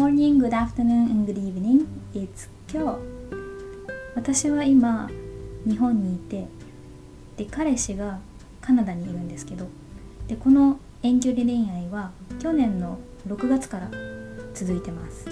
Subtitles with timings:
[0.00, 1.86] morning, good afternoon, and good evening.
[2.14, 2.98] It's 今日。
[4.14, 5.10] 私は今、
[5.66, 6.46] 日本にいて、
[7.36, 8.18] で、彼氏が
[8.62, 9.66] カナダにいるんですけど、
[10.26, 12.96] で、この遠距離恋愛は去年の
[13.28, 13.90] 6月から
[14.54, 15.26] 続いてます。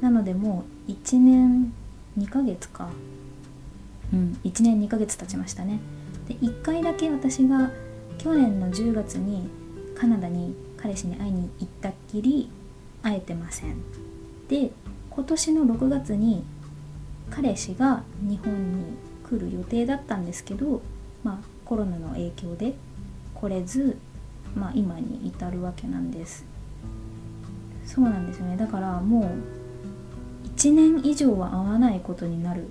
[0.00, 1.74] なのでもう1年
[2.18, 2.88] 2ヶ月か。
[4.10, 5.80] うん、1年2ヶ月経ちましたね。
[6.28, 7.70] で、1回だけ私が
[8.16, 9.50] 去年の10月に
[9.94, 12.48] カナダに彼氏に会いに行ったっきり
[13.02, 14.03] 会えてません
[14.48, 14.70] で
[15.10, 16.44] 今年の6月に
[17.30, 18.84] 彼氏が日本に
[19.28, 20.82] 来る予定だったんですけど、
[21.22, 22.74] まあ、コロナの影響で
[23.34, 23.96] 来れず、
[24.54, 26.44] まあ、今に至るわけなんです。
[27.86, 28.56] そうなんですよね。
[28.56, 32.68] だからもう1年以上は会わないことになる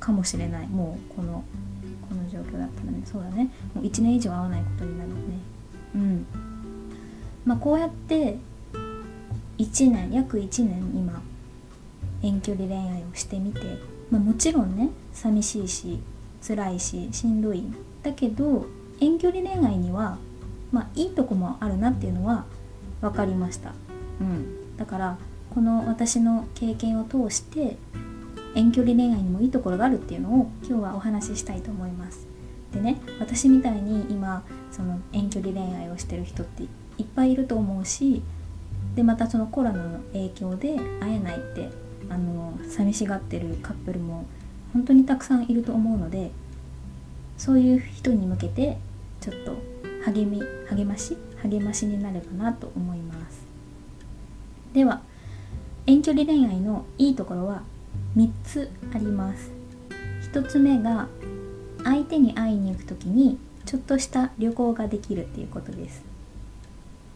[0.00, 0.68] かもしれない。
[0.68, 1.44] もうこの
[2.08, 3.02] この状況だったらね。
[3.04, 3.50] そうだね。
[3.74, 5.16] もう1年以上会わないことになるね。
[5.94, 6.26] うん。
[7.44, 8.38] まあこうやって
[9.58, 11.22] 1年約1年今
[12.22, 13.60] 遠距離恋愛をしてみて、
[14.10, 16.00] まあ、もちろんね寂しいし
[16.46, 17.64] 辛いししんどい。
[18.02, 18.66] だけど
[19.00, 20.18] 遠距離恋愛には
[20.70, 22.44] まあいいとこもあるなっていうのは
[23.00, 23.72] 分かりました、
[24.20, 25.18] うん、だから
[25.50, 27.76] この私の経験を通して
[28.54, 32.26] 遠距離恋愛にもいいところがあるっていうのを今日はお話ししたいと思います。
[32.72, 36.68] でね私みたいに今その遠距離恋愛をしてる人っていっ
[37.14, 38.22] ぱいいると思うし
[38.94, 41.70] でまたそのコロナの影響で会えないって
[42.10, 44.26] あの寂しがってるカップルも
[44.72, 46.30] 本当にたくさんいると思うので
[47.38, 48.78] そういう人に向けて
[49.20, 49.56] ちょっと
[50.04, 53.42] 励み励まし励ましになればなと思います。
[54.72, 55.02] では
[55.86, 57.62] 遠距離恋愛のいいところは
[58.16, 59.50] 3つあります。
[60.32, 61.08] 1つ目が
[61.84, 66.02] 相手に会いに行く時にちょっとした旅行ができるっていうことです。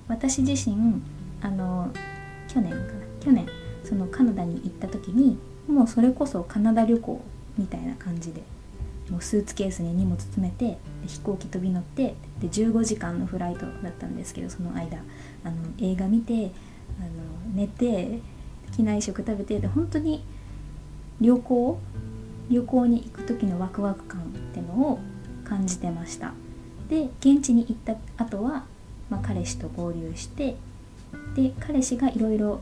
[0.09, 1.03] 私自身
[1.47, 1.93] あの
[2.49, 2.83] 去年かな？
[3.21, 3.47] 去年
[3.85, 7.23] そのカナダに行った時にもうそれこそカナダ旅行
[7.57, 8.43] みたいな感じで
[9.09, 14.99] もうスーツケースに荷物詰めて飛行機飛び乗ってで15時間のフライトだったんですけどその間。
[15.45, 16.51] あの映画見て
[16.99, 17.11] あの
[17.55, 18.19] 寝て
[18.75, 20.25] 機内食食べてで本当に
[21.21, 21.79] 旅行？
[22.51, 24.99] 旅行に行く時のワクワク感ってのを
[25.45, 26.33] 感じてました。
[26.89, 28.65] で現地に行った後は、
[29.11, 30.57] まあ、彼氏と合流して
[31.35, 32.61] で彼氏がいろいろ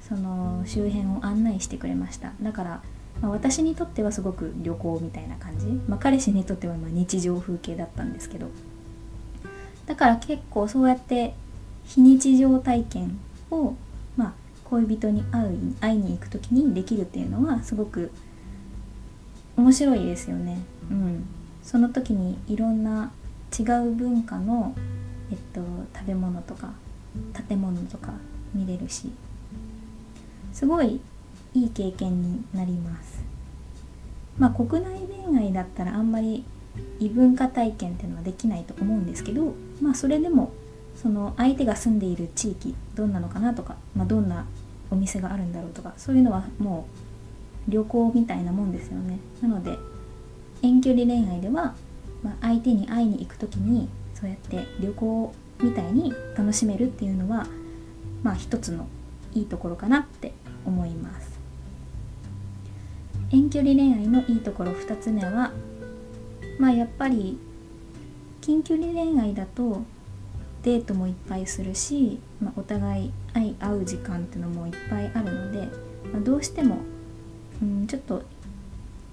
[0.00, 2.32] その周辺を案内してくれました。
[2.42, 2.82] だから、
[3.22, 8.48] まあ、私にとってはすごく旅行みたいな感じ、まあ、彼氏にとってはま日常風景だったんですけど。
[9.86, 11.34] だから結構そうやって
[11.84, 13.18] 非日常体験
[13.50, 13.74] を、
[14.16, 14.32] まあ、
[14.64, 18.10] 恋人に会う会いに行く時にできるっていうのはすごく
[19.56, 20.58] 面白いですよね。
[20.90, 21.26] うん、
[21.62, 23.12] その時にいろんな
[23.56, 24.74] 違う文化の、
[25.30, 25.60] えっと、
[25.96, 26.72] 食べ物とか
[27.48, 28.12] 建物とか
[28.54, 29.10] 見れるし
[30.52, 31.00] すごい
[31.54, 33.22] いい経験になります。
[34.38, 36.44] まあ国内恋愛だったらあんまり
[36.98, 40.52] 異文化体験っていうのはできないと思うんですけどまあそれでも
[40.96, 44.46] その相手が住んでいる地域どんなのかなとか、まあ、どんな
[44.90, 46.86] お店があるんだろうとかそういうのはも
[47.68, 49.18] う旅行みたいなもんですよね。
[49.40, 49.78] なので
[50.62, 51.74] 遠距離恋愛では、
[52.22, 57.46] まあ、相手に会いに行く時にそうやって旅行みたいに楽しめるっていうのは
[58.22, 58.88] まあ一つの
[59.34, 60.32] いいところかなって
[60.64, 61.34] 思います。
[63.30, 65.52] 遠距離恋愛のいいところ2つ目は
[66.58, 67.38] まあやっぱり
[68.40, 69.82] 近距離恋愛だと
[70.62, 75.68] デートもいっぱいするし、まあ、お互い愛合う時間っていうのもいっぱいあるので、
[76.12, 76.78] まあ、どうしても、
[77.62, 78.22] うん、ちょっと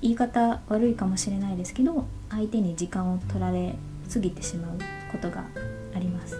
[0.01, 3.75] 言い方悪いかもしれないですけど相手に時間を取られ
[4.07, 4.77] すぎてしまう
[5.11, 5.45] ことが
[5.95, 6.37] あります。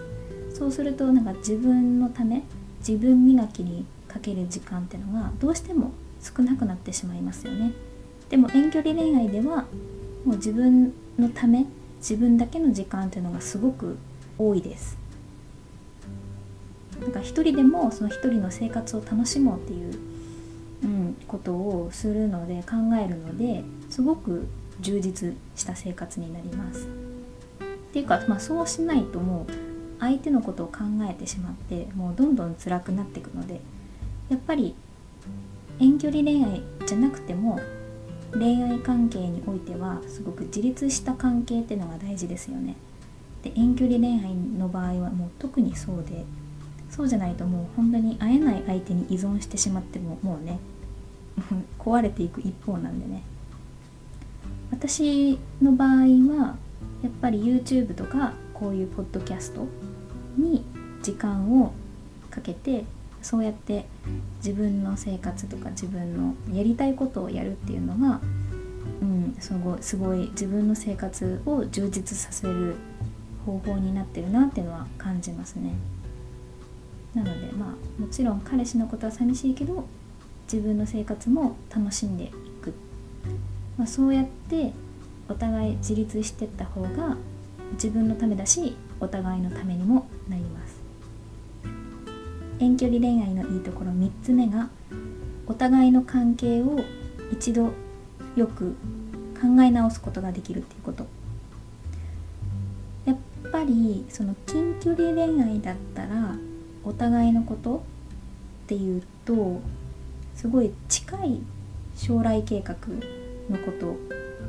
[0.54, 2.42] そうするとなんか自分のため
[2.86, 7.72] 自分磨きにかける時間っていうのがどうしても少なくなってしまいますよね。
[8.28, 9.66] でも遠距離恋愛では
[10.24, 11.66] もう自分のため
[11.98, 13.96] 自分だけの時間っていうのがすごく
[14.38, 14.96] 多いです。
[17.00, 19.98] なんか一人でもその一人の生活を楽しもうっていう、
[20.84, 24.46] うん、ことをするので考えるのですごく
[24.80, 27.01] 充実した生活になります。
[27.92, 29.52] っていうか、まあ、そうしないともう
[30.00, 30.78] 相手のことを考
[31.10, 33.60] えてしまってもうどんどん辛くなっていくので
[34.30, 34.74] やっぱり
[35.78, 37.60] 遠距離恋愛じゃなくても
[38.32, 42.76] 恋愛関係においてはすごく自立した関係っていうのが大事ですよね。
[43.42, 46.24] で遠距離恋愛の場合はもう特にそうで
[46.88, 50.58] そうじゃないともう本当に会えない相手に依存してしまってももうね
[51.78, 53.22] 壊れていく一方なんでね
[54.70, 55.98] 私の場合
[56.34, 56.56] は
[57.02, 59.66] やっぱり YouTube とかこういうポッドキャスト
[60.36, 60.64] に
[61.02, 61.72] 時間を
[62.30, 62.84] かけて
[63.20, 63.86] そうやって
[64.38, 68.20] 自分の生活とか自分のやりたいことをやるっていうのが、
[69.00, 72.76] うん、すごすごい自分の生活を充実させる
[73.46, 75.74] 方法になってるなっていうのは感じますね。
[77.14, 79.84] なのでまあもちろん彼氏のことは寂しいけど
[80.50, 82.28] 自分の生活も楽しんでい
[82.62, 82.72] く、
[83.76, 84.72] まあ、そうやって
[85.28, 87.16] お互い自立してった方が
[87.72, 90.80] 自分のためだしお互いのためにもなります。
[92.58, 94.68] 遠距離恋愛のいいところ3つ目が
[95.46, 96.78] お互いの関係を
[97.32, 97.72] 一度
[98.36, 98.76] よく
[99.40, 101.06] 考え直すことができるっていうこと。
[103.04, 103.16] やっ
[103.50, 106.36] ぱりその近距離恋愛だったら
[106.84, 107.80] お互いのことっ
[108.68, 109.60] ていうと
[110.36, 111.40] すごい近い
[111.96, 112.76] 将来計画
[113.50, 113.96] のこと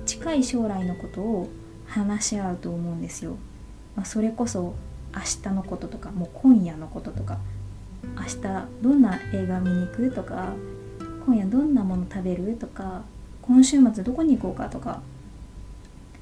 [0.05, 1.49] 近い将来のことを
[1.87, 3.37] 話し合うと思うんですよ。
[3.95, 4.73] まあ、それこそ
[5.15, 7.37] 明日のこととかもう今夜のこととか
[8.17, 10.53] 明日どんな映画見に行くとか
[11.25, 13.03] 今夜どんなもの食べるとか
[13.41, 15.01] 今週末どこに行こうかとか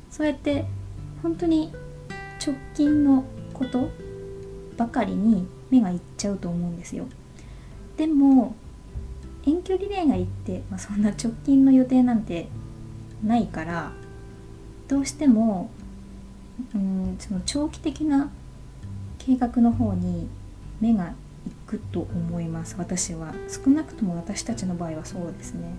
[0.09, 0.65] そうやって
[1.23, 1.71] 本当に
[2.45, 3.23] 直近の
[3.53, 3.89] こと
[4.75, 7.05] ばかりに目がいっちゃうと思うんですよ
[7.97, 8.55] でも
[9.45, 12.47] 遠距離恋愛って、まあ、そんな直近の予定なんて
[13.23, 13.91] ないから
[14.87, 15.69] どうしても
[16.73, 18.29] うんその長期的な
[19.19, 20.27] 計画の方に
[20.79, 21.13] 目が
[21.45, 22.75] いくと思います。
[22.77, 23.33] 私は。
[23.47, 25.73] 少なくとも私たちの場合はそうですね。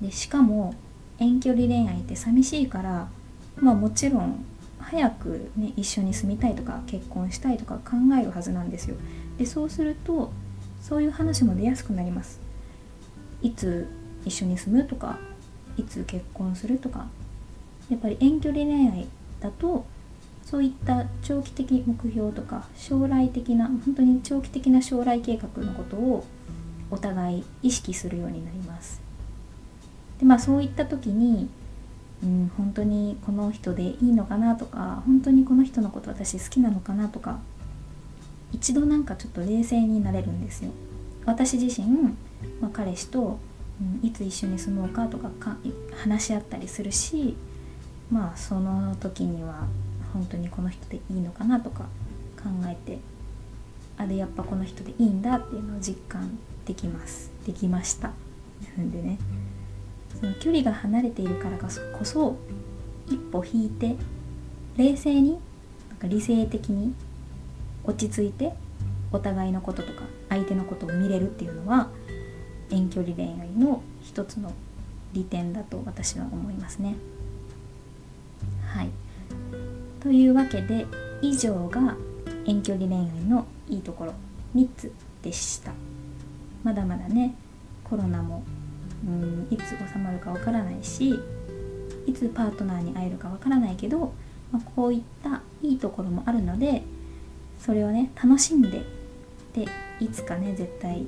[0.00, 0.74] でしかも
[1.18, 3.08] 遠距離恋愛って寂しいから
[3.56, 4.44] まあもちろん
[4.78, 8.96] 早くね一緒に住みたいとか結婚したいとか考えるはずなんですよ。
[9.38, 10.30] でそうすると
[10.80, 12.40] そういう話も出やすくなります。
[13.42, 13.88] いつ
[14.24, 15.18] 一緒に住むとか
[15.76, 17.08] いつ結婚するとか
[17.88, 19.06] やっぱり遠距離恋愛
[19.40, 19.84] だと
[20.44, 26.24] そういった長期的目標とか将来的な本当に長期的な将来計画のことを
[26.90, 29.00] お互い意識するようになります。
[30.18, 31.48] でまあそういった時に
[32.22, 37.38] うん本当にこの人でいいのかなとか本当にこの人のこと私好きなのかなとか
[38.52, 40.70] 一度なんかちょっと冷静になれるんですよ。
[41.24, 41.86] 私自身、
[42.60, 43.38] まあ、彼氏と、
[43.80, 45.30] うん、いつ一緒に住もうかとか
[45.96, 47.36] 話し合ったりするし
[48.10, 49.66] まあその時には
[50.12, 51.84] 本当にこの人でいいのかなとか
[52.36, 52.98] 考えて
[53.96, 57.30] あでやっぱこの人でいいんだっていうのを実感できます。
[57.46, 58.12] できました。
[58.78, 59.18] んでね。
[60.18, 62.36] その距離が離れているからこそ
[63.08, 63.96] 一歩引いて
[64.76, 65.38] 冷静に
[65.88, 66.94] なんか理性的に
[67.84, 68.52] 落ち着いて
[69.12, 71.88] お互いのこととか相手のことを見れるっていうのは
[72.70, 74.52] 遠距離恋愛の一つの
[75.12, 76.94] 利点だと私は思いますね。
[78.66, 78.90] はい
[80.00, 80.86] というわけで
[81.20, 81.96] 以上が
[82.46, 84.14] 遠距離恋愛のいいところ
[84.54, 85.72] 3つでした
[86.64, 87.34] まだまだね
[87.84, 88.42] コロナも
[89.06, 91.18] うんいつ収まるかわからないし
[92.06, 94.12] いつパートナーに会えるかわからないけど、
[94.52, 96.82] まあ、こういったいいところもあるので
[97.58, 98.82] それをね楽しんで
[99.52, 99.66] で
[100.00, 101.06] いつかね絶対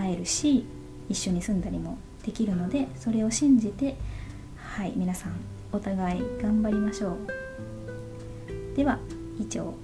[0.00, 0.64] 会えるし
[1.08, 3.96] 一緒に住んだりもできるのでそれを信じて
[4.56, 5.32] はい皆さん
[5.72, 7.16] お互い頑張りましょう。
[8.76, 8.98] では
[9.38, 9.74] 以上。